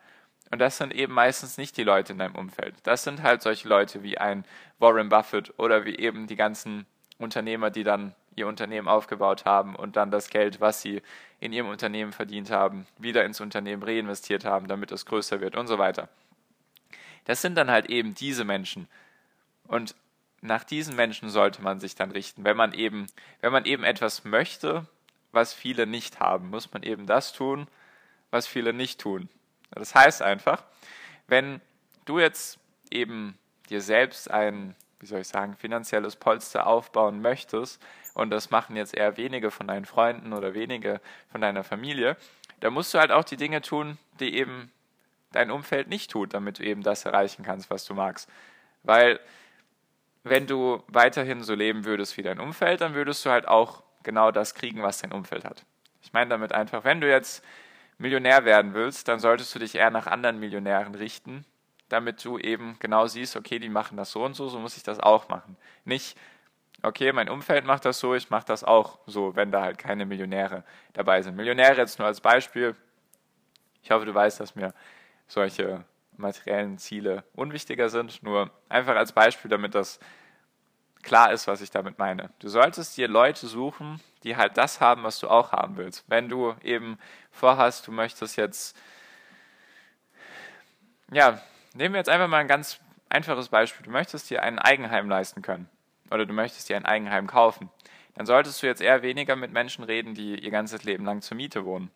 Und 0.51 0.59
das 0.59 0.77
sind 0.77 0.93
eben 0.93 1.13
meistens 1.13 1.57
nicht 1.57 1.77
die 1.77 1.83
Leute 1.83 2.11
in 2.11 2.19
deinem 2.19 2.35
Umfeld. 2.35 2.75
Das 2.83 3.03
sind 3.03 3.23
halt 3.23 3.41
solche 3.41 3.69
Leute 3.69 4.03
wie 4.03 4.17
ein 4.17 4.43
Warren 4.79 5.07
Buffett 5.07 5.57
oder 5.57 5.85
wie 5.85 5.95
eben 5.95 6.27
die 6.27 6.35
ganzen 6.35 6.85
Unternehmer, 7.17 7.69
die 7.69 7.83
dann 7.83 8.13
ihr 8.35 8.47
Unternehmen 8.47 8.87
aufgebaut 8.87 9.45
haben 9.45 9.75
und 9.75 9.95
dann 9.95 10.11
das 10.11 10.29
Geld, 10.29 10.59
was 10.59 10.81
sie 10.81 11.01
in 11.39 11.53
ihrem 11.53 11.69
Unternehmen 11.69 12.11
verdient 12.11 12.51
haben, 12.51 12.85
wieder 12.97 13.23
ins 13.23 13.39
Unternehmen 13.41 13.83
reinvestiert 13.83 14.43
haben, 14.45 14.67
damit 14.67 14.91
es 14.91 15.05
größer 15.05 15.39
wird 15.41 15.55
und 15.55 15.67
so 15.67 15.77
weiter. 15.77 16.09
Das 17.25 17.41
sind 17.41 17.55
dann 17.55 17.69
halt 17.69 17.89
eben 17.89 18.13
diese 18.15 18.43
Menschen. 18.43 18.87
Und 19.67 19.95
nach 20.41 20.63
diesen 20.63 20.95
Menschen 20.95 21.29
sollte 21.29 21.61
man 21.61 21.79
sich 21.79 21.95
dann 21.95 22.11
richten. 22.11 22.43
Wenn 22.43 22.57
man 22.57 22.73
eben, 22.73 23.07
wenn 23.39 23.51
man 23.51 23.65
eben 23.65 23.83
etwas 23.83 24.23
möchte, 24.23 24.85
was 25.31 25.53
viele 25.53 25.87
nicht 25.87 26.19
haben, 26.19 26.49
muss 26.49 26.71
man 26.73 26.83
eben 26.83 27.05
das 27.05 27.31
tun, 27.31 27.67
was 28.31 28.47
viele 28.47 28.73
nicht 28.73 28.99
tun. 28.99 29.29
Das 29.71 29.95
heißt 29.95 30.21
einfach, 30.21 30.63
wenn 31.27 31.61
du 32.05 32.19
jetzt 32.19 32.59
eben 32.89 33.37
dir 33.69 33.81
selbst 33.81 34.29
ein, 34.29 34.75
wie 34.99 35.05
soll 35.05 35.21
ich 35.21 35.27
sagen, 35.27 35.55
finanzielles 35.55 36.15
Polster 36.15 36.67
aufbauen 36.67 37.21
möchtest, 37.21 37.81
und 38.13 38.29
das 38.29 38.49
machen 38.49 38.75
jetzt 38.75 38.93
eher 38.93 39.15
wenige 39.15 39.51
von 39.51 39.67
deinen 39.67 39.85
Freunden 39.85 40.33
oder 40.33 40.53
wenige 40.53 40.99
von 41.31 41.39
deiner 41.39 41.63
Familie, 41.63 42.17
da 42.59 42.69
musst 42.69 42.93
du 42.93 42.99
halt 42.99 43.11
auch 43.11 43.23
die 43.23 43.37
Dinge 43.37 43.61
tun, 43.61 43.97
die 44.19 44.35
eben 44.35 44.71
dein 45.31 45.49
Umfeld 45.49 45.87
nicht 45.87 46.11
tut, 46.11 46.33
damit 46.33 46.59
du 46.59 46.63
eben 46.63 46.83
das 46.83 47.05
erreichen 47.05 47.43
kannst, 47.43 47.69
was 47.69 47.85
du 47.85 47.93
magst. 47.93 48.29
Weil 48.83 49.19
wenn 50.23 50.47
du 50.47 50.83
weiterhin 50.87 51.43
so 51.43 51.55
leben 51.55 51.85
würdest 51.85 52.17
wie 52.17 52.21
dein 52.21 52.39
Umfeld, 52.39 52.81
dann 52.81 52.93
würdest 52.93 53.25
du 53.25 53.29
halt 53.29 53.47
auch 53.47 53.83
genau 54.03 54.31
das 54.31 54.53
kriegen, 54.53 54.83
was 54.83 54.99
dein 54.99 55.11
Umfeld 55.11 55.45
hat. 55.45 55.65
Ich 56.01 56.13
meine 56.13 56.29
damit 56.29 56.53
einfach, 56.53 56.83
wenn 56.83 57.01
du 57.01 57.09
jetzt 57.09 57.43
Millionär 57.97 58.45
werden 58.45 58.73
willst, 58.73 59.07
dann 59.07 59.19
solltest 59.19 59.53
du 59.53 59.59
dich 59.59 59.75
eher 59.75 59.91
nach 59.91 60.07
anderen 60.07 60.39
Millionären 60.39 60.95
richten, 60.95 61.45
damit 61.89 62.23
du 62.23 62.37
eben 62.37 62.77
genau 62.79 63.07
siehst, 63.07 63.35
okay, 63.35 63.59
die 63.59 63.69
machen 63.69 63.97
das 63.97 64.11
so 64.11 64.23
und 64.23 64.35
so, 64.35 64.47
so 64.49 64.59
muss 64.59 64.77
ich 64.77 64.83
das 64.83 64.99
auch 64.99 65.29
machen. 65.29 65.57
Nicht, 65.85 66.17
okay, 66.81 67.11
mein 67.13 67.29
Umfeld 67.29 67.65
macht 67.65 67.85
das 67.85 67.99
so, 67.99 68.15
ich 68.15 68.29
mache 68.29 68.45
das 68.45 68.63
auch 68.63 68.99
so, 69.05 69.35
wenn 69.35 69.51
da 69.51 69.61
halt 69.61 69.77
keine 69.77 70.05
Millionäre 70.05 70.63
dabei 70.93 71.21
sind. 71.21 71.35
Millionäre 71.35 71.77
jetzt 71.77 71.99
nur 71.99 72.07
als 72.07 72.21
Beispiel. 72.21 72.75
Ich 73.83 73.91
hoffe, 73.91 74.05
du 74.05 74.13
weißt, 74.13 74.39
dass 74.39 74.55
mir 74.55 74.73
solche 75.27 75.83
materiellen 76.21 76.77
Ziele 76.77 77.23
unwichtiger 77.33 77.89
sind. 77.89 78.23
Nur 78.23 78.51
einfach 78.69 78.95
als 78.95 79.11
Beispiel, 79.11 79.49
damit 79.49 79.75
das 79.75 79.99
klar 81.01 81.31
ist, 81.31 81.47
was 81.47 81.61
ich 81.61 81.71
damit 81.71 81.99
meine. 81.99 82.29
Du 82.39 82.47
solltest 82.47 82.95
dir 82.97 83.07
Leute 83.07 83.47
suchen, 83.47 83.99
die 84.23 84.37
halt 84.37 84.57
das 84.57 84.79
haben, 84.79 85.03
was 85.03 85.19
du 85.19 85.27
auch 85.27 85.51
haben 85.51 85.77
willst. 85.77 86.05
Wenn 86.07 86.29
du 86.29 86.55
eben 86.63 86.97
vorhast, 87.31 87.87
du 87.87 87.91
möchtest 87.91 88.37
jetzt, 88.37 88.77
ja, 91.11 91.41
nehmen 91.73 91.93
wir 91.93 91.99
jetzt 91.99 92.09
einfach 92.09 92.27
mal 92.27 92.37
ein 92.37 92.47
ganz 92.47 92.79
einfaches 93.09 93.49
Beispiel. 93.49 93.85
Du 93.85 93.91
möchtest 93.91 94.29
dir 94.29 94.43
ein 94.43 94.59
Eigenheim 94.59 95.09
leisten 95.09 95.41
können 95.41 95.69
oder 96.09 96.25
du 96.25 96.33
möchtest 96.33 96.69
dir 96.69 96.77
ein 96.77 96.85
Eigenheim 96.85 97.27
kaufen, 97.27 97.69
dann 98.15 98.25
solltest 98.25 98.61
du 98.61 98.67
jetzt 98.67 98.81
eher 98.81 99.01
weniger 99.01 99.35
mit 99.35 99.51
Menschen 99.51 99.83
reden, 99.83 100.13
die 100.13 100.35
ihr 100.35 100.51
ganzes 100.51 100.83
Leben 100.83 101.05
lang 101.05 101.21
zur 101.21 101.37
Miete 101.37 101.65
wohnen. 101.65 101.89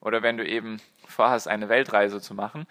Oder 0.00 0.22
wenn 0.22 0.36
du 0.36 0.46
eben 0.46 0.80
vorhast, 1.06 1.46
eine 1.46 1.68
Weltreise 1.68 2.20
zu 2.20 2.34
machen, 2.34 2.66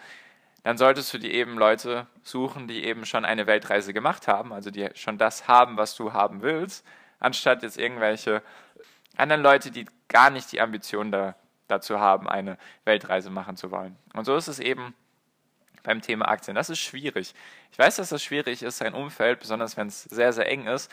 dann 0.64 0.78
solltest 0.78 1.14
du 1.14 1.18
dir 1.18 1.32
eben 1.32 1.58
Leute 1.58 2.08
suchen, 2.24 2.68
die 2.68 2.84
eben 2.84 3.06
schon 3.06 3.26
eine 3.26 3.48
Weltreise 3.48 3.94
gemacht 3.94 4.28
haben, 4.28 4.54
also 4.54 4.72
die 4.72 4.90
schon 4.96 5.18
das 5.18 5.48
haben, 5.48 5.78
was 5.78 5.96
du 5.96 6.14
haben 6.14 6.42
willst, 6.42 6.86
anstatt 7.20 7.64
jetzt 7.64 7.78
irgendwelche 7.78 8.42
anderen 9.16 9.42
Leute, 9.42 9.72
die 9.72 9.86
gar 10.08 10.30
nicht 10.30 10.52
die 10.52 10.62
Ambition 10.62 11.12
da, 11.12 11.36
dazu 11.68 12.00
haben, 12.00 12.28
eine 12.28 12.58
Weltreise 12.84 13.30
machen 13.30 13.58
zu 13.58 13.72
wollen. 13.72 13.98
Und 14.14 14.26
so 14.26 14.36
ist 14.36 14.48
es 14.48 14.60
eben 14.60 14.94
beim 15.84 16.02
Thema 16.02 16.28
Aktien. 16.28 16.56
Das 16.56 16.70
ist 16.70 16.80
schwierig. 16.80 17.34
Ich 17.72 17.80
weiß, 17.80 17.98
dass 17.98 18.10
das 18.10 18.24
schwierig 18.24 18.64
ist, 18.64 18.78
sein 18.78 18.94
Umfeld, 18.94 19.40
besonders 19.40 19.78
wenn 19.78 19.88
es 19.88 20.04
sehr, 20.04 20.34
sehr 20.34 20.50
eng 20.50 20.68
ist, 20.68 20.92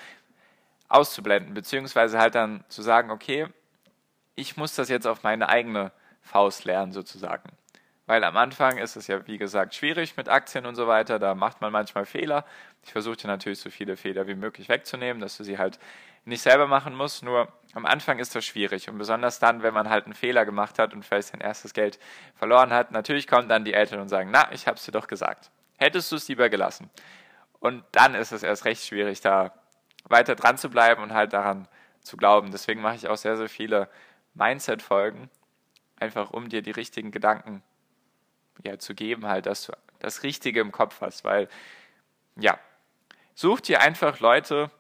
auszublenden, 0.88 1.54
beziehungsweise 1.54 2.18
halt 2.18 2.34
dann 2.34 2.64
zu 2.68 2.82
sagen, 2.82 3.10
okay, 3.10 3.48
ich 4.36 4.56
muss 4.56 4.74
das 4.74 4.88
jetzt 4.88 5.06
auf 5.06 5.22
meine 5.22 5.48
eigene 5.48 5.92
Faust 6.22 6.64
lernen, 6.64 6.92
sozusagen. 6.92 7.50
Weil 8.06 8.22
am 8.22 8.36
Anfang 8.36 8.78
ist 8.78 8.94
es 8.94 9.08
ja, 9.08 9.26
wie 9.26 9.36
gesagt, 9.36 9.74
schwierig 9.74 10.16
mit 10.16 10.28
Aktien 10.28 10.64
und 10.64 10.76
so 10.76 10.86
weiter. 10.86 11.18
Da 11.18 11.34
macht 11.34 11.60
man 11.60 11.72
manchmal 11.72 12.06
Fehler. 12.06 12.44
Ich 12.84 12.92
versuche 12.92 13.26
natürlich 13.26 13.58
so 13.58 13.68
viele 13.68 13.96
Fehler 13.96 14.28
wie 14.28 14.36
möglich 14.36 14.68
wegzunehmen, 14.68 15.20
dass 15.20 15.36
du 15.36 15.42
sie 15.42 15.58
halt 15.58 15.80
nicht 16.24 16.40
selber 16.40 16.68
machen 16.68 16.94
musst. 16.94 17.24
Nur 17.24 17.52
am 17.74 17.84
Anfang 17.84 18.20
ist 18.20 18.36
das 18.36 18.44
schwierig. 18.44 18.88
Und 18.88 18.98
besonders 18.98 19.40
dann, 19.40 19.64
wenn 19.64 19.74
man 19.74 19.90
halt 19.90 20.04
einen 20.04 20.14
Fehler 20.14 20.44
gemacht 20.44 20.78
hat 20.78 20.94
und 20.94 21.04
vielleicht 21.04 21.28
sein 21.28 21.40
erstes 21.40 21.74
Geld 21.74 21.98
verloren 22.36 22.72
hat. 22.72 22.92
Natürlich 22.92 23.26
kommen 23.26 23.48
dann 23.48 23.64
die 23.64 23.74
Eltern 23.74 23.98
und 23.98 24.08
sagen, 24.08 24.30
na, 24.32 24.52
ich 24.52 24.68
hab's 24.68 24.84
dir 24.84 24.92
doch 24.92 25.08
gesagt. 25.08 25.50
Hättest 25.76 26.12
du 26.12 26.16
es 26.16 26.28
lieber 26.28 26.48
gelassen. 26.48 26.90
Und 27.58 27.82
dann 27.90 28.14
ist 28.14 28.30
es 28.30 28.44
erst 28.44 28.66
recht 28.66 28.84
schwierig, 28.84 29.20
da 29.20 29.52
weiter 30.04 30.36
dran 30.36 30.58
zu 30.58 30.70
bleiben 30.70 31.02
und 31.02 31.12
halt 31.12 31.32
daran 31.32 31.66
zu 32.02 32.16
glauben. 32.16 32.52
Deswegen 32.52 32.82
mache 32.82 32.94
ich 32.94 33.08
auch 33.08 33.16
sehr, 33.16 33.36
sehr 33.36 33.48
viele 33.48 33.88
Mindset-Folgen, 34.34 35.28
einfach 35.98 36.30
um 36.30 36.48
dir 36.48 36.62
die 36.62 36.70
richtigen 36.70 37.10
Gedanken 37.10 37.64
ja, 38.66 38.78
zu 38.78 38.94
geben, 38.94 39.26
halt, 39.26 39.46
dass 39.46 39.66
du 39.66 39.72
das 39.98 40.22
Richtige 40.22 40.60
im 40.60 40.72
Kopf 40.72 41.00
hast, 41.00 41.24
weil, 41.24 41.48
ja, 42.36 42.58
such 43.34 43.60
dir 43.60 43.80
einfach 43.80 44.20
Leute, 44.20 44.70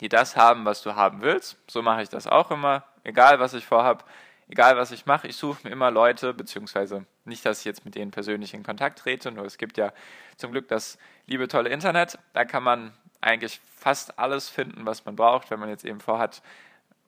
die 0.00 0.08
das 0.08 0.36
haben, 0.36 0.64
was 0.64 0.82
du 0.82 0.94
haben 0.94 1.22
willst. 1.22 1.56
So 1.68 1.82
mache 1.82 2.02
ich 2.02 2.08
das 2.08 2.26
auch 2.26 2.50
immer, 2.50 2.84
egal 3.04 3.40
was 3.40 3.54
ich 3.54 3.66
vorhabe, 3.66 4.04
egal 4.48 4.76
was 4.76 4.90
ich 4.90 5.06
mache. 5.06 5.26
Ich 5.26 5.36
suche 5.36 5.66
mir 5.66 5.70
immer 5.70 5.90
Leute, 5.90 6.34
beziehungsweise 6.34 7.04
nicht, 7.24 7.44
dass 7.44 7.60
ich 7.60 7.64
jetzt 7.64 7.84
mit 7.84 7.94
denen 7.94 8.10
persönlich 8.10 8.54
in 8.54 8.62
Kontakt 8.62 9.00
trete, 9.00 9.30
nur 9.30 9.44
es 9.44 9.58
gibt 9.58 9.76
ja 9.76 9.92
zum 10.36 10.52
Glück 10.52 10.68
das 10.68 10.98
liebe 11.26 11.48
tolle 11.48 11.70
Internet. 11.70 12.18
Da 12.32 12.44
kann 12.44 12.62
man 12.62 12.92
eigentlich 13.20 13.60
fast 13.76 14.18
alles 14.18 14.48
finden, 14.48 14.86
was 14.86 15.04
man 15.04 15.16
braucht. 15.16 15.50
Wenn 15.50 15.60
man 15.60 15.68
jetzt 15.68 15.84
eben 15.84 16.00
vorhat, 16.00 16.42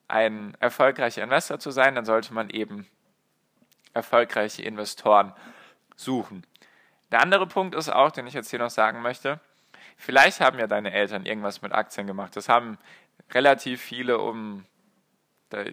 ein 0.08 0.56
erfolgreicher 0.58 1.22
Investor 1.22 1.60
zu 1.60 1.70
sein, 1.70 1.94
dann 1.94 2.04
sollte 2.04 2.34
man 2.34 2.50
eben 2.50 2.88
erfolgreiche 3.94 4.62
Investoren 4.62 5.32
suchen. 6.00 6.44
Der 7.12 7.20
andere 7.22 7.46
Punkt 7.46 7.74
ist 7.74 7.88
auch, 7.88 8.10
den 8.10 8.26
ich 8.26 8.34
jetzt 8.34 8.50
hier 8.50 8.58
noch 8.58 8.70
sagen 8.70 9.02
möchte, 9.02 9.40
vielleicht 9.96 10.40
haben 10.40 10.58
ja 10.58 10.66
deine 10.66 10.92
Eltern 10.92 11.26
irgendwas 11.26 11.62
mit 11.62 11.72
Aktien 11.72 12.06
gemacht. 12.06 12.36
Das 12.36 12.48
haben 12.48 12.78
relativ 13.32 13.80
viele 13.80 14.18
um, 14.18 14.64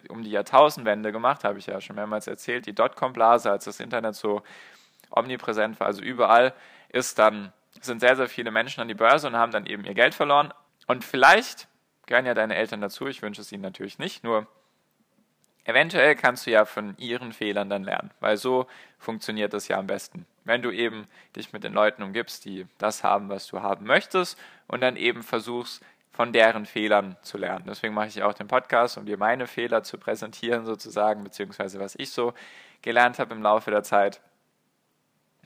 um 0.09 0.23
die 0.23 0.31
Jahrtausendwende 0.31 1.11
gemacht, 1.11 1.43
habe 1.43 1.59
ich 1.59 1.67
ja 1.67 1.79
schon 1.81 1.95
mehrmals 1.95 2.27
erzählt. 2.27 2.65
Die 2.65 2.73
Dotcom-Blase, 2.73 3.51
als 3.51 3.65
das 3.65 3.79
Internet 3.79 4.15
so 4.15 4.41
omnipräsent 5.11 5.79
war, 5.79 5.87
also 5.87 6.01
überall, 6.01 6.53
ist 6.89 7.19
dann, 7.19 7.53
sind 7.81 7.99
sehr, 7.99 8.15
sehr 8.15 8.27
viele 8.27 8.51
Menschen 8.51 8.81
an 8.81 8.87
die 8.87 8.93
Börse 8.93 9.27
und 9.27 9.35
haben 9.35 9.51
dann 9.51 9.65
eben 9.65 9.85
ihr 9.85 9.93
Geld 9.93 10.15
verloren. 10.15 10.53
Und 10.87 11.03
vielleicht 11.03 11.67
gehören 12.05 12.25
ja 12.25 12.33
deine 12.33 12.55
Eltern 12.55 12.81
dazu, 12.81 13.07
ich 13.07 13.21
wünsche 13.21 13.41
es 13.41 13.51
ihnen 13.51 13.63
natürlich 13.63 13.99
nicht, 13.99 14.23
nur 14.23 14.47
Eventuell 15.67 16.15
kannst 16.15 16.47
du 16.47 16.51
ja 16.51 16.63
von 16.63 16.95
ihren 16.97 17.33
Fehlern 17.33 17.69
dann 17.69 17.83
lernen, 17.83 18.11
weil 18.21 18.37
so 18.37 18.67
funktioniert 18.99 19.51
das 19.51 19.67
ja 19.67 19.77
am 19.77 19.85
besten. 19.85 20.25
Wenn 20.45 20.61
du 20.61 20.71
eben 20.71 21.05
dich 21.35 21.51
mit 21.51 21.65
den 21.65 21.73
Leuten 21.73 22.03
umgibst, 22.03 22.45
die 22.45 22.65
das 22.77 23.03
haben, 23.03 23.27
was 23.27 23.47
du 23.47 23.61
haben 23.61 23.85
möchtest 23.85 24.39
und 24.67 24.79
dann 24.79 24.95
eben 24.95 25.23
versuchst, 25.23 25.83
von 26.13 26.31
deren 26.31 26.65
Fehlern 26.65 27.17
zu 27.21 27.37
lernen. 27.37 27.65
Deswegen 27.67 27.93
mache 27.93 28.07
ich 28.07 28.23
auch 28.23 28.33
den 28.33 28.47
Podcast, 28.47 28.97
um 28.97 29.05
dir 29.05 29.17
meine 29.17 29.45
Fehler 29.45 29.83
zu 29.83 29.97
präsentieren 29.97 30.65
sozusagen, 30.65 31.25
beziehungsweise 31.25 31.81
was 31.81 31.95
ich 31.95 32.11
so 32.11 32.33
gelernt 32.81 33.19
habe 33.19 33.35
im 33.35 33.43
Laufe 33.43 33.69
der 33.69 33.83
Zeit, 33.83 34.21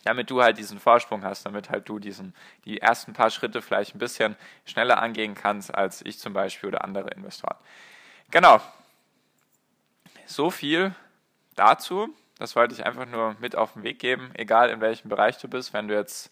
damit 0.04 0.30
du 0.30 0.44
halt 0.44 0.60
diesen 0.60 0.80
Vorsprung 0.80 1.24
hast, 1.24 1.48
damit 1.48 1.72
halt 1.72 1.90
du 1.90 1.98
diesen, 1.98 2.36
die 2.66 2.80
ersten 2.80 3.14
paar 3.14 3.32
Schritte 3.32 3.64
vielleicht 3.64 3.96
ein 3.96 4.00
bisschen 4.00 4.36
schneller 4.66 5.02
angehen 5.02 5.34
kannst 5.34 5.74
als 5.74 6.06
ich 6.06 6.20
zum 6.20 6.34
Beispiel 6.34 6.68
oder 6.70 6.84
andere 6.84 7.10
Investoren. 7.10 7.58
Genau, 8.30 8.62
so 10.36 10.50
viel 10.50 10.96
dazu. 11.56 12.10
Das 12.38 12.56
wollte 12.56 12.74
ich 12.74 12.86
einfach 12.86 13.06
nur 13.06 13.36
mit 13.40 13.56
auf 13.56 13.74
den 13.74 13.84
Weg 13.84 14.00
geben, 14.00 14.32
egal 14.34 14.70
in 14.70 14.82
welchem 14.82 15.10
Bereich 15.10 15.38
du 15.38 15.48
bist. 15.48 15.74
Wenn 15.74 15.88
du 15.88 15.94
jetzt, 15.94 16.32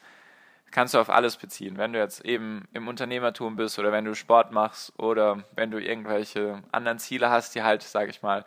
kannst 0.72 0.94
du 0.94 1.00
auf 1.00 1.10
alles 1.10 1.38
beziehen. 1.38 1.78
Wenn 1.78 1.94
du 1.94 2.00
jetzt 2.00 2.26
eben 2.26 2.68
im 2.74 2.88
Unternehmertum 2.88 3.56
bist 3.56 3.78
oder 3.78 3.92
wenn 3.92 4.06
du 4.06 4.16
Sport 4.16 4.52
machst 4.52 4.98
oder 4.98 5.44
wenn 5.56 5.72
du 5.72 5.80
irgendwelche 5.80 6.64
anderen 6.72 7.00
Ziele 7.00 7.30
hast, 7.30 7.54
die 7.54 7.64
halt, 7.64 7.84
sage 7.84 8.10
ich 8.10 8.22
mal, 8.24 8.46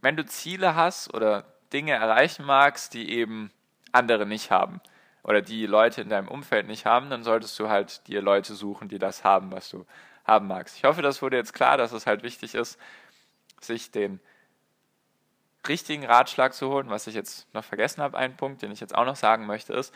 wenn 0.00 0.16
du 0.16 0.24
Ziele 0.24 0.74
hast 0.74 1.12
oder 1.12 1.44
Dinge 1.72 1.92
erreichen 1.92 2.44
magst, 2.44 2.94
die 2.94 3.10
eben 3.10 3.50
andere 3.92 4.26
nicht 4.26 4.50
haben 4.50 4.80
oder 5.22 5.42
die 5.42 5.66
Leute 5.66 6.00
in 6.00 6.08
deinem 6.08 6.28
Umfeld 6.28 6.66
nicht 6.66 6.86
haben, 6.86 7.10
dann 7.10 7.22
solltest 7.22 7.58
du 7.58 7.68
halt 7.68 8.06
dir 8.06 8.22
Leute 8.22 8.54
suchen, 8.54 8.88
die 8.88 8.98
das 8.98 9.24
haben, 9.24 9.52
was 9.52 9.68
du 9.70 9.86
haben 10.24 10.46
magst. 10.46 10.76
Ich 10.76 10.84
hoffe, 10.84 11.02
das 11.02 11.20
wurde 11.22 11.36
jetzt 11.36 11.52
klar, 11.52 11.76
dass 11.76 11.92
es 11.92 12.06
halt 12.06 12.22
wichtig 12.22 12.54
ist, 12.54 12.78
sich 13.60 13.90
den 13.90 14.20
richtigen 15.68 16.04
Ratschlag 16.04 16.54
zu 16.54 16.70
holen. 16.70 16.90
Was 16.90 17.06
ich 17.06 17.14
jetzt 17.14 17.52
noch 17.54 17.64
vergessen 17.64 18.02
habe, 18.02 18.16
ein 18.16 18.36
Punkt, 18.36 18.62
den 18.62 18.72
ich 18.72 18.80
jetzt 18.80 18.94
auch 18.94 19.04
noch 19.04 19.16
sagen 19.16 19.46
möchte, 19.46 19.72
ist, 19.72 19.94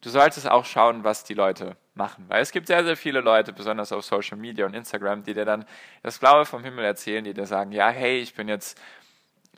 du 0.00 0.10
solltest 0.10 0.48
auch 0.48 0.64
schauen, 0.64 1.04
was 1.04 1.24
die 1.24 1.34
Leute 1.34 1.76
machen. 1.94 2.24
Weil 2.28 2.42
es 2.42 2.52
gibt 2.52 2.66
sehr, 2.66 2.84
sehr 2.84 2.96
viele 2.96 3.20
Leute, 3.20 3.52
besonders 3.52 3.92
auf 3.92 4.04
Social 4.04 4.38
Media 4.38 4.66
und 4.66 4.74
Instagram, 4.74 5.22
die 5.22 5.34
dir 5.34 5.44
dann 5.44 5.66
das 6.02 6.18
Blaue 6.18 6.46
vom 6.46 6.64
Himmel 6.64 6.84
erzählen, 6.84 7.24
die 7.24 7.34
dir 7.34 7.46
sagen, 7.46 7.72
ja, 7.72 7.90
hey, 7.90 8.20
ich 8.20 8.34
bin 8.34 8.48
jetzt 8.48 8.80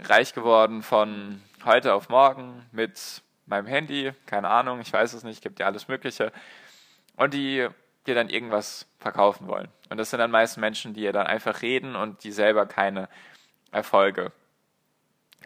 reich 0.01 0.35
geworden 0.35 0.83
von 0.83 1.41
heute 1.65 1.95
auf 1.95 2.09
morgen 2.09 2.67
mit 2.73 3.23
meinem 3.47 3.67
Handy, 3.67 4.13
keine 4.27 4.49
Ahnung, 4.49 4.81
ich 4.81 4.93
weiß 4.93 5.13
es 5.13 5.23
nicht, 5.23 5.43
gibt 5.43 5.61
ja 5.61 5.67
alles 5.67 5.89
Mögliche. 5.89 6.33
Und 7.17 7.35
die 7.35 7.69
dir 8.07 8.15
dann 8.17 8.29
irgendwas 8.29 8.87
verkaufen 8.99 9.47
wollen. 9.47 9.69
Und 9.89 9.99
das 9.99 10.11
sind 10.11 10.19
dann 10.19 10.31
meist 10.31 10.59
Menschen, 10.59 10.95
die 10.95 11.03
ja 11.03 11.13
dann 11.13 11.27
einfach 11.29 11.63
reden 11.63 11.95
und 11.95 12.25
die 12.25 12.33
selber 12.33 12.67
keine 12.67 13.09
Erfolge 13.71 14.33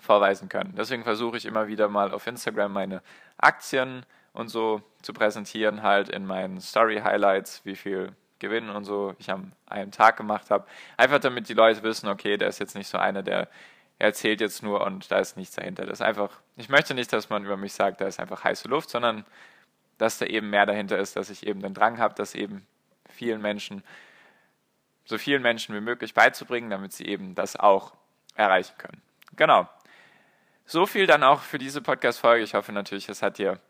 vorweisen 0.02 0.48
können. 0.48 0.74
Deswegen 0.76 1.04
versuche 1.04 1.36
ich 1.36 1.46
immer 1.46 1.68
wieder 1.68 1.88
mal 1.88 2.12
auf 2.12 2.26
Instagram 2.26 2.72
meine 2.72 3.02
Aktien 3.38 4.04
und 4.32 4.48
so 4.48 4.82
zu 5.02 5.12
präsentieren, 5.12 5.82
halt 5.82 6.08
in 6.08 6.26
meinen 6.26 6.60
Story-Highlights, 6.60 7.64
wie 7.64 7.76
viel 7.76 8.12
Gewinn 8.38 8.68
und 8.68 8.84
so 8.84 9.14
ich 9.18 9.30
am 9.30 9.52
einen 9.66 9.92
Tag 9.92 10.16
gemacht 10.16 10.50
habe. 10.50 10.66
Einfach 10.96 11.20
damit 11.20 11.48
die 11.48 11.54
Leute 11.54 11.82
wissen, 11.82 12.08
okay, 12.08 12.36
der 12.36 12.48
ist 12.48 12.58
jetzt 12.58 12.74
nicht 12.74 12.88
so 12.88 12.98
einer, 12.98 13.22
der 13.22 13.48
erzählt 13.98 14.40
jetzt 14.40 14.62
nur 14.62 14.82
und 14.82 15.10
da 15.10 15.18
ist 15.18 15.36
nichts 15.36 15.56
dahinter. 15.56 15.86
Das 15.86 16.00
ist 16.00 16.06
einfach, 16.06 16.30
ich 16.56 16.68
möchte 16.68 16.94
nicht, 16.94 17.12
dass 17.12 17.30
man 17.30 17.44
über 17.44 17.56
mich 17.56 17.72
sagt, 17.72 18.00
da 18.00 18.06
ist 18.06 18.20
einfach 18.20 18.44
heiße 18.44 18.68
Luft, 18.68 18.90
sondern 18.90 19.24
dass 19.98 20.18
da 20.18 20.26
eben 20.26 20.50
mehr 20.50 20.66
dahinter 20.66 20.98
ist, 20.98 21.16
dass 21.16 21.30
ich 21.30 21.46
eben 21.46 21.62
den 21.62 21.72
Drang 21.72 21.98
habe, 21.98 22.14
dass 22.14 22.34
eben 22.34 22.66
vielen 23.08 23.40
Menschen, 23.40 23.82
so 25.06 25.16
vielen 25.16 25.40
Menschen 25.40 25.74
wie 25.74 25.80
möglich 25.80 26.12
beizubringen, 26.12 26.68
damit 26.68 26.92
sie 26.92 27.06
eben 27.06 27.34
das 27.34 27.56
auch 27.56 27.94
erreichen 28.34 28.74
können. 28.76 29.00
Genau. 29.36 29.66
So 30.68 30.84
viel 30.84 31.06
dann 31.06 31.22
auch 31.22 31.42
für 31.42 31.58
diese 31.58 31.80
Podcast-Folge. 31.80 32.42
Ich 32.42 32.54
hoffe 32.54 32.72
natürlich, 32.72 33.08
es 33.08 33.22
hat 33.22 33.38
dir 33.38 33.60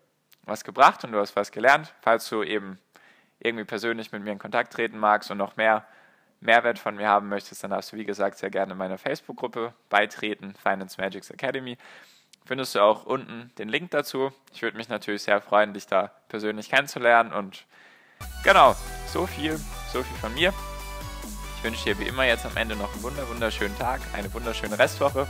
was 0.44 0.64
gebracht 0.64 1.04
und 1.04 1.12
du 1.12 1.20
hast 1.20 1.36
was 1.36 1.52
gelernt. 1.52 1.92
Falls 2.00 2.26
du 2.30 2.42
eben 2.42 2.78
irgendwie 3.38 3.66
persönlich 3.66 4.12
mit 4.12 4.22
mir 4.22 4.32
in 4.32 4.38
Kontakt 4.38 4.72
treten 4.72 4.96
magst 4.96 5.30
und 5.30 5.36
noch 5.36 5.56
mehr 5.56 5.86
Mehrwert 6.40 6.78
von 6.78 6.96
mir 6.96 7.08
haben 7.08 7.28
möchtest, 7.28 7.62
dann 7.62 7.70
darfst 7.70 7.92
du, 7.92 7.98
wie 7.98 8.06
gesagt, 8.06 8.38
sehr 8.38 8.48
gerne 8.48 8.74
meiner 8.74 8.96
Facebook-Gruppe 8.96 9.74
beitreten, 9.90 10.54
Finance 10.54 10.98
Magics 10.98 11.28
Academy. 11.28 11.76
Findest 12.46 12.74
du 12.74 12.80
auch 12.80 13.04
unten 13.04 13.52
den 13.58 13.68
Link 13.68 13.90
dazu. 13.90 14.32
Ich 14.54 14.62
würde 14.62 14.78
mich 14.78 14.88
natürlich 14.88 15.22
sehr 15.22 15.42
freuen, 15.42 15.74
dich 15.74 15.86
da 15.86 16.12
persönlich 16.28 16.70
kennenzulernen. 16.70 17.30
Und 17.30 17.66
genau, 18.42 18.74
so 19.06 19.26
viel, 19.26 19.58
so 19.92 20.02
viel 20.02 20.16
von 20.16 20.32
mir. 20.32 20.54
Ich 21.58 21.64
wünsche 21.64 21.84
dir 21.84 21.98
wie 21.98 22.08
immer 22.08 22.24
jetzt 22.24 22.46
am 22.46 22.56
Ende 22.56 22.74
noch 22.74 22.94
einen 22.94 23.02
wunderschönen 23.02 23.76
Tag, 23.76 24.00
eine 24.14 24.32
wunderschöne 24.32 24.78
Restwoche. 24.78 25.26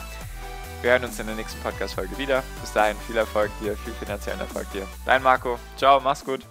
Wir 0.87 0.93
hören 0.93 1.05
uns 1.07 1.19
in 1.19 1.27
der 1.27 1.35
nächsten 1.35 1.61
Podcast-Folge 1.63 2.17
wieder. 2.17 2.45
Bis 2.61 2.73
dahin 2.73 2.97
viel 3.09 3.17
Erfolg 3.17 3.51
dir, 3.61 3.77
viel 3.77 3.93
finanziellen 3.95 4.39
Erfolg 4.39 4.71
dir. 4.71 4.87
Dein 5.05 5.21
Marco. 5.21 5.59
Ciao, 5.77 5.99
mach's 5.99 6.25
gut. 6.25 6.47